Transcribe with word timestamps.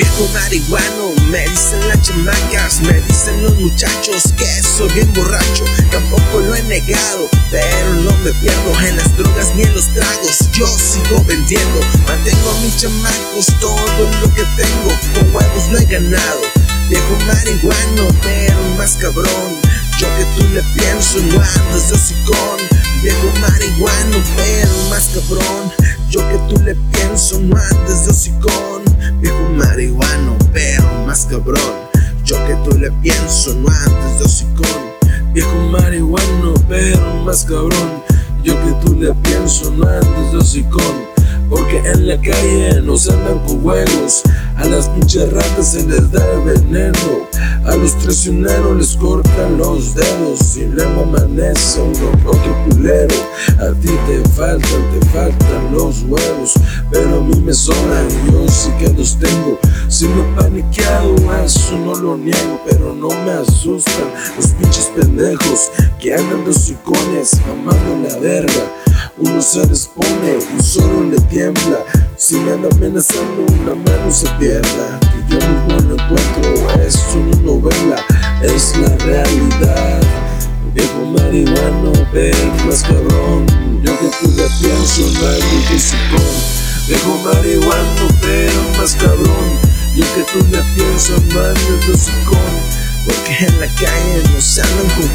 Viejo 0.00 0.26
marihuano, 0.32 1.12
me 1.30 1.46
dicen 1.46 1.86
las 1.86 2.00
chamacas, 2.00 2.80
me 2.80 3.02
dicen 3.02 3.42
los 3.42 3.54
muchachos 3.56 4.32
que 4.34 4.46
soy 4.62 4.90
bien 4.94 5.12
borracho. 5.12 5.62
Tampoco 5.92 6.40
lo 6.40 6.54
he 6.54 6.62
negado, 6.62 7.28
pero 7.50 7.92
no 7.96 8.10
me 8.24 8.32
pierdo 8.32 8.80
en 8.80 8.96
las 8.96 9.14
drogas 9.18 9.54
ni 9.56 9.64
en 9.64 9.74
los 9.74 9.88
tragos. 9.88 10.50
Yo 10.52 10.66
sigo 10.66 11.22
vendiendo, 11.24 11.80
mantengo 12.06 12.50
a 12.50 12.60
mis 12.62 12.78
chamacos 12.78 13.46
todo 13.60 14.10
lo 14.22 14.34
que 14.34 14.42
tengo. 14.56 14.90
Con 15.12 15.34
huevos 15.34 15.68
lo 15.70 15.78
he 15.78 15.84
ganado. 15.84 16.40
Viejo 16.88 17.18
marihuano, 17.26 18.08
pero 18.22 18.56
más 18.78 18.96
cabrón. 18.96 19.60
Yo 19.98 20.06
que 20.16 20.24
tú 20.34 20.48
le 20.54 20.62
pienso, 20.80 21.18
no 21.18 21.42
andas 21.42 21.90
de 21.90 21.96
hocicón. 21.96 22.58
Viejo 23.02 23.30
marihuano, 23.38 24.16
pero 24.34 24.72
más 24.88 25.10
cabrón. 25.12 25.74
Yo 26.08 26.26
que 26.26 26.38
tú 26.48 26.58
le 26.64 26.74
pienso, 26.90 27.38
no 27.38 27.54
andes 27.54 28.06
de 28.06 28.12
hocicón. 29.20 29.22
Viejo 29.22 29.48
marihuano, 29.56 30.36
pero 30.52 31.06
más 31.06 31.26
cabrón. 31.26 31.60
Yo 32.24 32.36
que 32.46 32.54
tú 32.64 32.78
le 32.78 32.90
pienso, 33.02 33.54
no 33.54 33.68
andes 33.68 34.18
de 34.18 34.24
hocicón. 34.24 35.32
Viejo 35.32 35.56
marihuano, 35.70 36.54
pero 36.68 37.14
más 37.24 37.44
cabrón. 37.44 38.02
Yo 38.42 38.54
que 38.54 38.72
tú 38.84 38.94
le 38.94 39.12
pienso, 39.14 39.70
no 39.72 39.86
andes 39.86 40.32
de 40.32 40.38
hocicón. 40.38 41.10
Porque 41.48 41.78
en 41.78 42.06
la 42.06 42.20
calle 42.20 42.80
nos 42.82 43.08
andan 43.08 43.38
con 43.40 43.60
juegos. 43.62 44.22
A 44.56 44.64
las 44.64 44.88
pinches 44.90 45.28
se 45.62 45.86
les 45.86 46.10
da 46.12 46.24
el 46.32 46.40
veneno. 46.42 47.28
Los 47.80 47.96
traicioneros 47.96 48.76
les 48.76 48.96
cortan 48.96 49.56
los 49.56 49.94
dedos. 49.94 50.56
Y 50.56 50.66
luego 50.66 51.02
amanece 51.02 51.80
uno 51.80 52.10
otro 52.26 52.64
culero. 52.68 53.14
A 53.58 53.72
ti 53.80 53.88
te 54.06 54.28
faltan, 54.30 54.82
te 54.92 55.06
faltan 55.06 55.72
los 55.72 56.02
huevos. 56.02 56.54
Pero 56.90 57.20
a 57.20 57.20
mí 57.22 57.40
me 57.40 57.54
sobran 57.54 58.06
y 58.10 58.32
yo 58.32 58.46
sí 58.48 58.70
que 58.78 58.92
los 58.92 59.18
tengo. 59.18 59.58
Si 59.88 60.06
me 60.06 60.20
he 60.20 60.34
paniqueado, 60.36 61.14
eso 61.42 61.78
no 61.78 61.94
lo 61.94 62.16
niego. 62.18 62.60
Pero 62.68 62.94
no 62.94 63.08
me 63.08 63.32
asustan 63.32 64.12
los 64.36 64.48
pinches 64.48 64.90
pendejos 64.94 65.70
que 65.98 66.14
andan 66.14 66.44
de 66.44 66.50
hocicones, 66.50 67.40
mamando 67.48 68.08
la 68.08 68.16
verga. 68.18 68.74
Uno 69.16 69.40
se 69.40 69.66
dispone 69.66 70.38
y 70.58 70.62
solo 70.62 71.04
le 71.04 71.18
tiembla. 71.22 71.84
Si 72.16 72.36
me 72.36 72.52
anda 72.52 72.68
amenazando, 72.72 73.46
una 73.62 73.74
mano 73.74 74.10
se 74.10 74.28
pierda. 74.38 75.00
Encuentro, 76.10 76.82
es 76.82 76.96
una 77.14 77.36
novela, 77.42 78.04
es 78.42 78.76
la 78.78 78.96
realidad. 79.04 80.00
Viejo 80.74 81.04
marihuano, 81.06 81.92
pero 82.12 82.54
más 82.66 82.82
cabrón. 82.82 83.46
Yo 83.82 83.98
que 83.98 84.08
tú 84.20 84.30
le 84.36 84.48
pienso, 84.60 85.02
no 85.20 85.28
hay 85.28 85.42
mi 85.42 85.78
Viejo 86.88 87.18
marihuano, 87.24 88.08
pero 88.20 88.78
más 88.78 88.94
cabrón. 88.94 89.58
Yo 89.96 90.04
que 90.14 90.22
tú 90.32 90.38
le 90.50 90.62
pienso, 90.74 91.12
no 91.32 91.40
hay 91.40 91.54
mi 91.54 92.30
porque 93.06 93.46
en 93.46 93.60
la 93.60 93.66
calle 93.66 94.22
nos 94.34 94.58
andan 94.58 94.86
con 94.94 95.08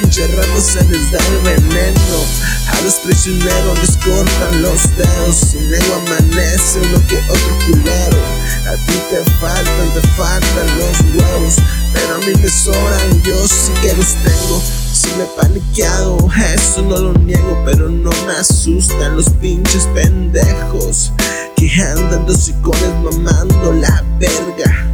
juegos 0.00 0.18
A 0.18 0.30
las 0.30 0.30
pinches 0.30 0.34
ratas 0.36 0.64
se 0.64 0.84
les 0.84 1.10
da 1.10 1.18
el 1.18 1.38
veneno. 1.42 2.24
A 2.72 2.80
los 2.82 2.94
prisioneros 2.94 3.78
les 3.80 3.96
cortan 3.96 4.62
los 4.62 4.96
dedos. 4.96 5.54
Y 5.54 5.60
luego 5.68 5.94
amanece 5.94 6.80
uno 6.80 7.06
que 7.06 7.18
otro 7.18 7.58
culero. 7.66 8.18
A 8.66 8.76
ti 8.86 9.00
te 9.10 9.30
faltan, 9.40 9.94
te 9.94 10.06
faltan 10.16 10.78
los 10.78 11.00
huevos. 11.14 11.56
Pero 11.92 12.14
a 12.14 12.18
mí 12.18 12.32
me 12.40 12.48
sobran, 12.48 13.22
yo 13.22 13.48
sí 13.48 13.72
que 13.82 13.94
los 13.94 14.14
tengo. 14.24 14.62
Si 14.92 15.08
me 15.16 15.24
he 15.24 15.26
paniqueado, 15.40 16.18
eso 16.54 16.82
no 16.82 16.96
lo 16.98 17.12
niego, 17.14 17.62
pero 17.64 17.88
no 17.88 18.10
me 18.26 18.32
asustan 18.32 19.16
los 19.16 19.30
pinches 19.30 19.86
pendejos 19.94 21.12
que 21.56 21.70
andan 21.82 22.26
dos 22.26 22.48
icones 22.48 22.94
mamando 23.02 23.72
la 23.72 24.04
verga. 24.18 24.86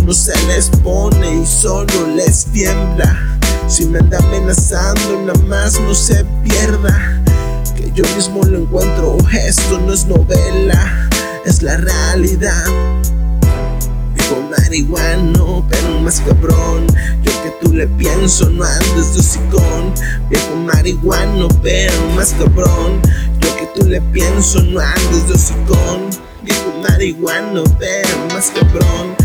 Uno 0.00 0.12
se 0.12 0.34
les 0.46 0.68
pone 0.68 1.42
y 1.42 1.46
solo 1.46 2.06
les 2.14 2.46
tiembla. 2.46 3.31
Si 3.68 3.86
me 3.86 3.98
anda 3.98 4.18
amenazando, 4.18 5.22
nada 5.24 5.38
más 5.46 5.80
no 5.80 5.94
se 5.94 6.24
pierda. 6.42 7.22
Que 7.74 7.90
yo 7.94 8.04
mismo 8.14 8.42
lo 8.44 8.58
encuentro, 8.58 9.16
esto 9.32 9.78
no 9.80 9.92
es 9.92 10.06
novela, 10.06 11.08
es 11.44 11.62
la 11.62 11.76
realidad. 11.76 12.64
Vivo 14.14 14.48
marihuano, 14.50 15.66
pero 15.68 16.00
más 16.00 16.20
cabrón. 16.20 16.86
Yo 17.22 17.32
que 17.42 17.52
tú 17.62 17.72
le 17.72 17.86
pienso, 17.86 18.50
no 18.50 18.64
andes 18.64 19.14
de 19.14 19.20
hocicón. 19.20 19.94
Viejo 20.28 20.54
marihuano, 20.56 21.48
pero 21.62 21.94
más 22.14 22.34
cabrón. 22.38 23.00
Yo 23.40 23.56
que 23.56 23.68
tú 23.74 23.86
le 23.86 24.00
pienso, 24.00 24.60
no 24.62 24.80
andes 24.80 25.28
de 25.28 25.34
hocicón. 25.34 26.10
Viejo 26.42 26.72
marihuano, 26.82 27.64
pero 27.78 28.18
más 28.34 28.50
cabrón 28.50 29.16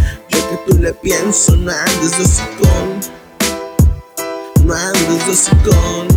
que 0.50 0.58
tú 0.66 0.78
le 0.78 0.94
pienso, 0.94 1.56
no 1.56 1.72
andes 1.72 2.18
de 2.18 2.24
hocicón, 2.24 3.00
hocicón. 5.30 6.08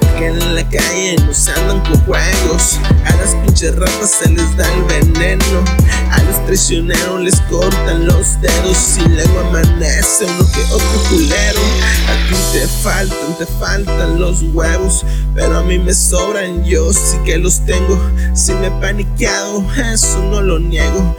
Porque 0.00 0.26
en 0.26 0.54
la 0.54 0.68
calle 0.68 1.16
nos 1.26 1.48
andan 1.48 1.80
con 1.80 1.98
juegos, 2.04 2.78
a 3.04 3.16
las 3.16 3.34
pinches 3.36 3.76
ratas 3.76 4.10
se 4.10 4.30
les 4.30 4.56
da 4.56 4.66
el 4.74 4.82
veneno, 4.84 5.64
a 6.10 6.22
los 6.24 6.44
traicioneros 6.46 7.20
les 7.20 7.40
cortan 7.42 8.06
los 8.06 8.40
dedos 8.40 8.98
y 8.98 9.08
luego 9.08 9.40
amanece 9.40 10.24
uno 10.24 10.46
que 10.52 10.62
otro 10.72 11.02
culero. 11.08 11.60
A 12.08 12.28
ti 12.28 12.36
te 12.52 12.66
faltan, 12.82 13.38
te 13.38 13.46
faltan 13.46 14.20
los 14.20 14.42
huevos, 14.42 15.04
pero 15.34 15.58
a 15.58 15.62
mí 15.62 15.78
me 15.78 15.94
sobran, 15.94 16.64
yo 16.64 16.92
sí 16.92 17.16
que 17.24 17.38
los 17.38 17.64
tengo. 17.64 17.98
Si 18.34 18.52
me 18.54 18.66
he 18.66 18.70
paniqueado, 18.72 19.64
eso 19.92 20.18
no 20.30 20.42
lo 20.42 20.58
niego 20.58 21.14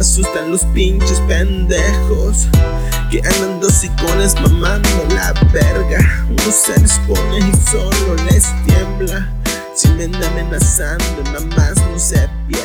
asustan 0.00 0.50
los 0.50 0.64
pinches 0.66 1.20
pendejos 1.28 2.48
que 3.10 3.18
andan 3.18 3.60
dos 3.60 3.84
icones 3.84 4.34
mamando 4.40 4.88
la 5.14 5.32
verga. 5.52 5.98
Uno 6.28 6.50
se 6.50 6.80
les 6.80 6.98
pone 7.00 7.38
y 7.38 7.70
solo 7.70 8.14
les 8.30 8.46
tiembla. 8.64 9.28
Si 9.74 9.88
me 9.88 10.04
amenazando, 10.04 11.22
nada 11.24 11.40
más 11.56 11.76
no 11.76 11.98
se 11.98 12.28
pierde. 12.48 12.59